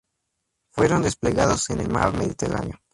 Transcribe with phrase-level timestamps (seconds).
[0.71, 2.79] Fueron desplegados en el Mar Mediterráneo.